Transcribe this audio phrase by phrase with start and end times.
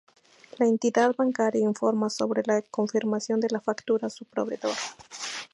[0.57, 4.73] La entidad bancaria informa sobre la confirmación de la factura a su proveedor.